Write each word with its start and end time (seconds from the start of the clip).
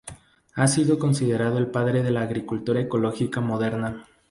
Ha 0.55 0.67
sido 0.67 0.97
considerado 0.97 1.59
el 1.59 1.67
padre 1.69 2.01
de 2.01 2.09
la 2.09 2.23
agricultura 2.23 2.81
ecológica 2.81 3.39
moderna. 3.39 4.07